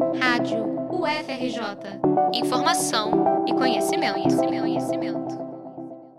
Rádio 0.00 0.64
UFRJ. 0.90 2.00
Informação 2.32 3.44
e 3.46 3.52
conhecimento, 3.52 4.14
conhecimento, 4.14 4.60
conhecimento. 4.62 5.38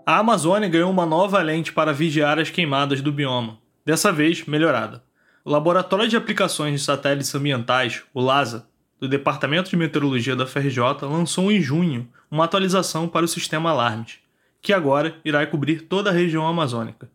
A 0.06 0.18
Amazônia 0.18 0.68
ganhou 0.68 0.88
uma 0.88 1.04
nova 1.04 1.42
lente 1.42 1.72
para 1.72 1.92
vigiar 1.92 2.38
as 2.38 2.48
queimadas 2.48 3.00
do 3.00 3.10
bioma, 3.10 3.58
dessa 3.84 4.12
vez 4.12 4.46
melhorada. 4.46 5.02
O 5.44 5.50
Laboratório 5.50 6.08
de 6.08 6.16
Aplicações 6.16 6.78
de 6.78 6.86
Satélites 6.86 7.34
Ambientais, 7.34 8.04
o 8.14 8.20
LASA, 8.20 8.68
do 9.00 9.08
Departamento 9.08 9.68
de 9.68 9.76
Meteorologia 9.76 10.36
da 10.36 10.46
FRJ, 10.46 10.78
lançou 11.02 11.50
em 11.50 11.60
junho 11.60 12.08
uma 12.30 12.44
atualização 12.44 13.08
para 13.08 13.24
o 13.24 13.28
sistema 13.28 13.70
Alarmes, 13.70 14.20
que 14.60 14.72
agora 14.72 15.16
irá 15.24 15.44
cobrir 15.44 15.82
toda 15.82 16.10
a 16.10 16.12
região 16.12 16.46
amazônica. 16.46 17.10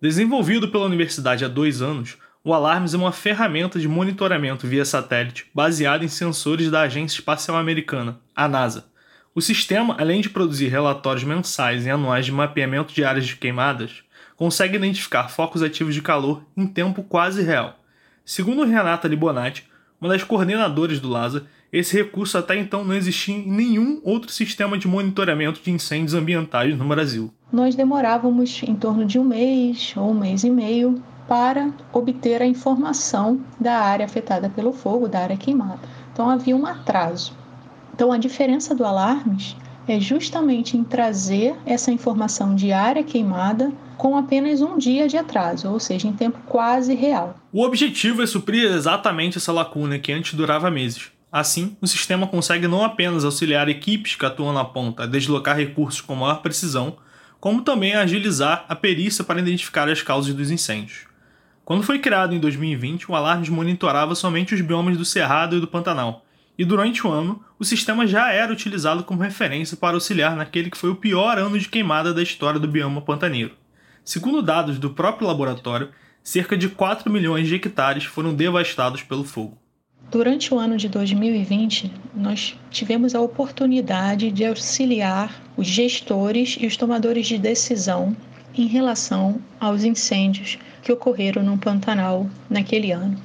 Desenvolvido 0.00 0.68
pela 0.68 0.86
universidade 0.86 1.44
há 1.44 1.48
dois 1.48 1.82
anos, 1.82 2.16
o 2.46 2.54
Alarmes 2.54 2.94
é 2.94 2.96
uma 2.96 3.10
ferramenta 3.10 3.76
de 3.76 3.88
monitoramento 3.88 4.68
via 4.68 4.84
satélite 4.84 5.46
baseada 5.52 6.04
em 6.04 6.08
sensores 6.08 6.70
da 6.70 6.82
Agência 6.82 7.18
Espacial 7.18 7.56
Americana, 7.56 8.20
a 8.36 8.46
NASA. 8.46 8.84
O 9.34 9.40
sistema, 9.40 9.96
além 9.98 10.20
de 10.20 10.30
produzir 10.30 10.68
relatórios 10.68 11.24
mensais 11.24 11.84
e 11.84 11.90
anuais 11.90 12.24
de 12.24 12.30
mapeamento 12.30 12.94
de 12.94 13.02
áreas 13.02 13.26
de 13.26 13.34
queimadas, 13.34 14.04
consegue 14.36 14.76
identificar 14.76 15.26
focos 15.26 15.60
ativos 15.60 15.92
de 15.92 16.00
calor 16.00 16.44
em 16.56 16.68
tempo 16.68 17.02
quase 17.02 17.42
real. 17.42 17.80
Segundo 18.24 18.64
Renata 18.64 19.08
Libonati, 19.08 19.64
uma 20.00 20.10
das 20.10 20.22
coordenadoras 20.22 21.00
do 21.00 21.08
LASA, 21.08 21.46
esse 21.72 21.96
recurso 21.96 22.38
até 22.38 22.56
então 22.56 22.84
não 22.84 22.94
existia 22.94 23.34
em 23.34 23.50
nenhum 23.50 24.00
outro 24.04 24.30
sistema 24.30 24.78
de 24.78 24.86
monitoramento 24.86 25.60
de 25.60 25.72
incêndios 25.72 26.14
ambientais 26.14 26.78
no 26.78 26.86
Brasil. 26.86 27.34
Nós 27.52 27.74
demorávamos 27.74 28.62
em 28.62 28.76
torno 28.76 29.04
de 29.04 29.18
um 29.18 29.24
mês 29.24 29.92
ou 29.96 30.12
um 30.12 30.14
mês 30.14 30.44
e 30.44 30.50
meio 30.50 31.02
para 31.28 31.70
obter 31.92 32.40
a 32.40 32.46
informação 32.46 33.40
da 33.60 33.78
área 33.78 34.06
afetada 34.06 34.48
pelo 34.48 34.72
fogo, 34.72 35.08
da 35.08 35.20
área 35.20 35.36
queimada. 35.36 35.80
Então 36.12 36.30
havia 36.30 36.56
um 36.56 36.66
atraso. 36.66 37.32
Então 37.94 38.12
a 38.12 38.18
diferença 38.18 38.74
do 38.74 38.84
alarmes 38.84 39.56
é 39.88 40.00
justamente 40.00 40.76
em 40.76 40.84
trazer 40.84 41.54
essa 41.64 41.92
informação 41.92 42.54
de 42.54 42.72
área 42.72 43.04
queimada 43.04 43.72
com 43.96 44.16
apenas 44.16 44.60
um 44.60 44.76
dia 44.76 45.08
de 45.08 45.16
atraso, 45.16 45.70
ou 45.70 45.80
seja, 45.80 46.06
em 46.06 46.12
tempo 46.12 46.38
quase 46.46 46.94
real. 46.94 47.36
O 47.52 47.62
objetivo 47.62 48.22
é 48.22 48.26
suprir 48.26 48.70
exatamente 48.70 49.38
essa 49.38 49.52
lacuna 49.52 49.98
que 49.98 50.12
antes 50.12 50.34
durava 50.34 50.70
meses. 50.70 51.10
Assim, 51.30 51.76
o 51.80 51.86
sistema 51.86 52.26
consegue 52.26 52.68
não 52.68 52.84
apenas 52.84 53.24
auxiliar 53.24 53.68
equipes 53.68 54.14
que 54.14 54.24
atuam 54.24 54.52
na 54.52 54.64
ponta 54.64 55.04
a 55.04 55.06
deslocar 55.06 55.56
recursos 55.56 56.00
com 56.00 56.14
maior 56.14 56.40
precisão, 56.40 56.96
como 57.40 57.62
também 57.62 57.94
agilizar 57.94 58.64
a 58.68 58.74
perícia 58.74 59.24
para 59.24 59.40
identificar 59.40 59.88
as 59.88 60.02
causas 60.02 60.34
dos 60.34 60.50
incêndios. 60.50 61.06
Quando 61.66 61.82
foi 61.82 61.98
criado 61.98 62.32
em 62.32 62.38
2020, 62.38 63.10
o 63.10 63.14
Alarmes 63.16 63.48
monitorava 63.48 64.14
somente 64.14 64.54
os 64.54 64.60
biomas 64.60 64.96
do 64.96 65.04
Cerrado 65.04 65.56
e 65.56 65.60
do 65.60 65.66
Pantanal, 65.66 66.24
e 66.56 66.64
durante 66.64 67.04
o 67.04 67.10
ano, 67.10 67.44
o 67.58 67.64
sistema 67.64 68.06
já 68.06 68.30
era 68.30 68.52
utilizado 68.52 69.02
como 69.02 69.20
referência 69.20 69.76
para 69.76 69.96
auxiliar 69.96 70.36
naquele 70.36 70.70
que 70.70 70.78
foi 70.78 70.90
o 70.90 70.94
pior 70.94 71.36
ano 71.38 71.58
de 71.58 71.68
queimada 71.68 72.14
da 72.14 72.22
história 72.22 72.60
do 72.60 72.68
bioma 72.68 73.02
pantaneiro. 73.02 73.50
Segundo 74.04 74.42
dados 74.42 74.78
do 74.78 74.90
próprio 74.90 75.26
laboratório, 75.26 75.88
cerca 76.22 76.56
de 76.56 76.68
4 76.68 77.10
milhões 77.10 77.48
de 77.48 77.56
hectares 77.56 78.04
foram 78.04 78.32
devastados 78.32 79.02
pelo 79.02 79.24
fogo. 79.24 79.58
Durante 80.08 80.54
o 80.54 80.58
ano 80.60 80.76
de 80.76 80.88
2020, 80.88 81.92
nós 82.14 82.56
tivemos 82.70 83.12
a 83.12 83.20
oportunidade 83.20 84.30
de 84.30 84.44
auxiliar 84.44 85.42
os 85.56 85.66
gestores 85.66 86.56
e 86.60 86.64
os 86.64 86.76
tomadores 86.76 87.26
de 87.26 87.36
decisão 87.38 88.16
em 88.56 88.66
relação 88.66 89.40
aos 89.60 89.84
incêndios 89.84 90.58
que 90.82 90.92
ocorreram 90.92 91.42
no 91.42 91.58
Pantanal 91.58 92.28
naquele 92.48 92.92
ano. 92.92 93.16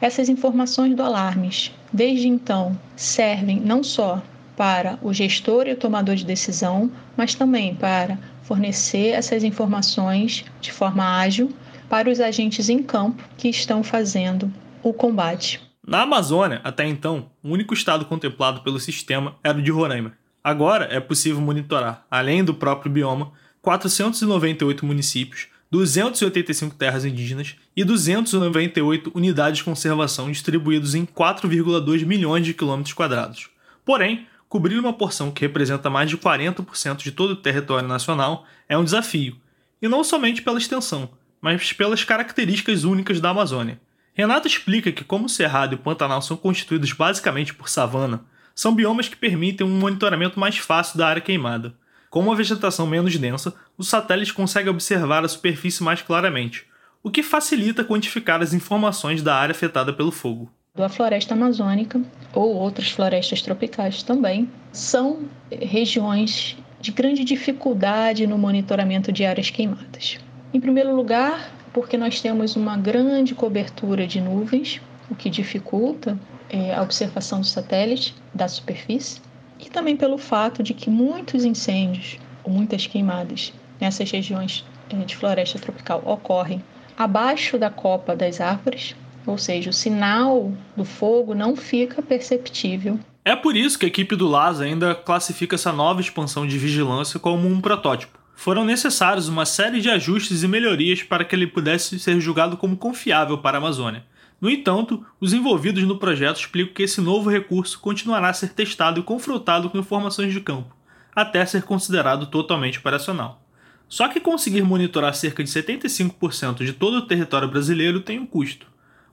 Essas 0.00 0.28
informações 0.28 0.94
do 0.96 1.02
Alarmes, 1.02 1.72
desde 1.92 2.26
então, 2.26 2.78
servem 2.96 3.60
não 3.60 3.82
só 3.82 4.22
para 4.56 4.98
o 5.02 5.12
gestor 5.12 5.66
e 5.66 5.72
o 5.72 5.76
tomador 5.76 6.14
de 6.14 6.24
decisão, 6.24 6.90
mas 7.16 7.34
também 7.34 7.74
para 7.74 8.18
fornecer 8.42 9.08
essas 9.08 9.44
informações 9.44 10.44
de 10.60 10.72
forma 10.72 11.18
ágil 11.18 11.52
para 11.88 12.10
os 12.10 12.20
agentes 12.20 12.68
em 12.68 12.82
campo 12.82 13.22
que 13.36 13.48
estão 13.48 13.82
fazendo 13.82 14.52
o 14.82 14.92
combate. 14.92 15.60
Na 15.86 16.02
Amazônia, 16.02 16.60
até 16.62 16.86
então, 16.86 17.30
o 17.42 17.50
único 17.50 17.74
estado 17.74 18.04
contemplado 18.04 18.60
pelo 18.60 18.78
sistema 18.78 19.36
era 19.42 19.58
o 19.58 19.62
de 19.62 19.70
Roraima. 19.70 20.12
Agora 20.42 20.88
é 20.90 21.00
possível 21.00 21.40
monitorar, 21.40 22.06
além 22.10 22.44
do 22.44 22.54
próprio 22.54 22.90
bioma, 22.90 23.32
498 23.62 24.84
municípios 24.86 25.48
285 25.70 26.74
terras 26.74 27.04
indígenas 27.04 27.54
e 27.76 27.84
298 27.84 29.12
unidades 29.14 29.58
de 29.58 29.64
conservação 29.64 30.30
distribuídos 30.30 30.96
em 30.96 31.06
4,2 31.06 32.04
milhões 32.04 32.44
de 32.44 32.52
quilômetros 32.52 32.92
quadrados. 32.92 33.48
Porém, 33.84 34.26
cobrir 34.48 34.78
uma 34.78 34.92
porção 34.92 35.30
que 35.30 35.42
representa 35.42 35.88
mais 35.88 36.10
de 36.10 36.18
40% 36.18 36.96
de 36.96 37.12
todo 37.12 37.32
o 37.32 37.36
território 37.36 37.86
nacional 37.86 38.44
é 38.68 38.76
um 38.76 38.82
desafio, 38.82 39.36
e 39.80 39.86
não 39.86 40.02
somente 40.02 40.42
pela 40.42 40.58
extensão, 40.58 41.10
mas 41.40 41.72
pelas 41.72 42.02
características 42.02 42.82
únicas 42.82 43.20
da 43.20 43.30
Amazônia. 43.30 43.80
Renato 44.12 44.48
explica 44.48 44.90
que, 44.90 45.04
como 45.04 45.26
o 45.26 45.28
Cerrado 45.28 45.74
e 45.74 45.76
o 45.76 45.78
Pantanal 45.78 46.20
são 46.20 46.36
constituídos 46.36 46.92
basicamente 46.92 47.54
por 47.54 47.68
savana, 47.68 48.24
são 48.56 48.74
biomas 48.74 49.08
que 49.08 49.16
permitem 49.16 49.64
um 49.66 49.78
monitoramento 49.78 50.38
mais 50.38 50.58
fácil 50.58 50.98
da 50.98 51.06
área 51.06 51.22
queimada. 51.22 51.74
Com 52.10 52.18
uma 52.18 52.34
vegetação 52.34 52.88
menos 52.88 53.16
densa, 53.16 53.54
o 53.78 53.84
satélite 53.84 54.34
consegue 54.34 54.68
observar 54.68 55.24
a 55.24 55.28
superfície 55.28 55.80
mais 55.80 56.02
claramente, 56.02 56.66
o 57.04 57.10
que 57.10 57.22
facilita 57.22 57.84
quantificar 57.84 58.42
as 58.42 58.52
informações 58.52 59.22
da 59.22 59.36
área 59.36 59.52
afetada 59.52 59.92
pelo 59.92 60.10
fogo. 60.10 60.50
A 60.76 60.88
floresta 60.88 61.34
amazônica 61.34 62.02
ou 62.34 62.56
outras 62.56 62.90
florestas 62.90 63.42
tropicais 63.42 64.02
também 64.02 64.50
são 64.72 65.20
regiões 65.52 66.56
de 66.80 66.90
grande 66.90 67.22
dificuldade 67.22 68.26
no 68.26 68.36
monitoramento 68.36 69.12
de 69.12 69.24
áreas 69.24 69.48
queimadas. 69.48 70.18
Em 70.52 70.60
primeiro 70.60 70.96
lugar, 70.96 71.52
porque 71.72 71.96
nós 71.96 72.20
temos 72.20 72.56
uma 72.56 72.76
grande 72.76 73.36
cobertura 73.36 74.04
de 74.04 74.20
nuvens, 74.20 74.80
o 75.08 75.14
que 75.14 75.30
dificulta 75.30 76.18
é, 76.48 76.74
a 76.74 76.82
observação 76.82 77.40
do 77.40 77.46
satélite 77.46 78.16
da 78.34 78.48
superfície 78.48 79.20
e 79.64 79.70
também 79.70 79.96
pelo 79.96 80.18
fato 80.18 80.62
de 80.62 80.74
que 80.74 80.90
muitos 80.90 81.44
incêndios 81.44 82.18
ou 82.42 82.52
muitas 82.52 82.86
queimadas 82.86 83.52
nessas 83.80 84.10
regiões 84.10 84.64
eh, 84.90 85.04
de 85.04 85.16
floresta 85.16 85.58
tropical 85.58 86.02
ocorrem 86.04 86.62
abaixo 86.96 87.58
da 87.58 87.70
copa 87.70 88.14
das 88.14 88.40
árvores, 88.40 88.94
ou 89.26 89.38
seja, 89.38 89.70
o 89.70 89.72
sinal 89.72 90.52
do 90.76 90.84
fogo 90.84 91.34
não 91.34 91.56
fica 91.56 92.02
perceptível. 92.02 92.98
É 93.24 93.36
por 93.36 93.56
isso 93.56 93.78
que 93.78 93.84
a 93.84 93.88
equipe 93.88 94.16
do 94.16 94.26
LAS 94.26 94.60
ainda 94.60 94.94
classifica 94.94 95.54
essa 95.54 95.72
nova 95.72 96.00
expansão 96.00 96.46
de 96.46 96.58
vigilância 96.58 97.20
como 97.20 97.48
um 97.48 97.60
protótipo. 97.60 98.18
Foram 98.34 98.64
necessários 98.64 99.28
uma 99.28 99.44
série 99.44 99.80
de 99.80 99.90
ajustes 99.90 100.42
e 100.42 100.48
melhorias 100.48 101.02
para 101.02 101.24
que 101.24 101.34
ele 101.34 101.46
pudesse 101.46 101.98
ser 101.98 102.18
julgado 102.20 102.56
como 102.56 102.76
confiável 102.76 103.36
para 103.36 103.58
a 103.58 103.60
Amazônia. 103.60 104.02
No 104.40 104.48
entanto, 104.48 105.04
os 105.20 105.34
envolvidos 105.34 105.84
no 105.84 105.98
projeto 105.98 106.40
explicam 106.40 106.72
que 106.72 106.82
esse 106.82 107.00
novo 107.00 107.28
recurso 107.28 107.78
continuará 107.78 108.30
a 108.30 108.34
ser 108.34 108.54
testado 108.54 109.00
e 109.00 109.02
confrontado 109.02 109.68
com 109.68 109.78
informações 109.78 110.32
de 110.32 110.40
campo, 110.40 110.74
até 111.14 111.44
ser 111.44 111.62
considerado 111.64 112.26
totalmente 112.26 112.78
operacional. 112.78 113.42
Só 113.86 114.08
que 114.08 114.20
conseguir 114.20 114.62
monitorar 114.62 115.14
cerca 115.14 115.44
de 115.44 115.50
75% 115.50 116.64
de 116.64 116.72
todo 116.72 116.98
o 116.98 117.06
território 117.06 117.48
brasileiro 117.48 118.00
tem 118.00 118.18
um 118.18 118.26
custo. 118.26 118.66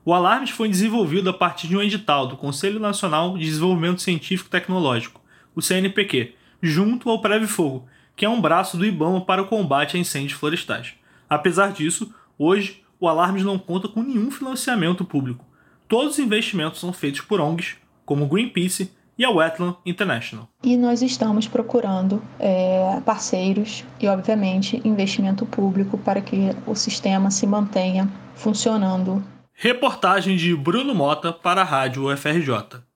O 0.04 0.14
Alarmes 0.14 0.50
foi 0.50 0.68
desenvolvido 0.68 1.28
a 1.28 1.34
partir 1.34 1.66
de 1.66 1.76
um 1.76 1.82
edital 1.82 2.26
do 2.26 2.36
Conselho 2.36 2.80
Nacional 2.80 3.36
de 3.36 3.44
Desenvolvimento 3.44 4.00
Científico 4.00 4.48
e 4.48 4.52
Tecnológico, 4.52 5.20
o 5.54 5.60
CNPq, 5.60 6.34
junto 6.62 7.10
ao 7.10 7.20
Preve 7.20 7.46
Fogo, 7.46 7.86
que 8.16 8.24
é 8.24 8.28
um 8.28 8.40
braço 8.40 8.78
do 8.78 8.86
IBAMA 8.86 9.20
para 9.26 9.42
o 9.42 9.46
combate 9.46 9.96
a 9.96 10.00
incêndios 10.00 10.38
florestais. 10.38 10.94
Apesar 11.28 11.72
disso, 11.72 12.14
hoje 12.38 12.82
o 13.00 13.08
Alarmes 13.08 13.44
não 13.44 13.58
conta 13.58 13.88
com 13.88 14.02
nenhum 14.02 14.30
financiamento 14.30 15.04
público. 15.04 15.44
Todos 15.86 16.14
os 16.14 16.18
investimentos 16.18 16.80
são 16.80 16.92
feitos 16.92 17.20
por 17.22 17.40
ONGs, 17.40 17.76
como 18.04 18.26
Greenpeace 18.26 18.92
e 19.18 19.24
a 19.24 19.30
Wetland 19.30 19.76
International. 19.84 20.48
E 20.62 20.76
nós 20.76 21.02
estamos 21.02 21.48
procurando 21.48 22.22
é, 22.38 23.00
parceiros 23.04 23.84
e, 24.00 24.06
obviamente, 24.06 24.80
investimento 24.84 25.44
público 25.44 25.98
para 25.98 26.20
que 26.20 26.50
o 26.66 26.74
sistema 26.74 27.30
se 27.30 27.46
mantenha 27.46 28.08
funcionando. 28.34 29.22
Reportagem 29.52 30.36
de 30.36 30.54
Bruno 30.54 30.94
Mota 30.94 31.32
para 31.32 31.62
a 31.62 31.64
Rádio 31.64 32.12
UFRJ. 32.12 32.87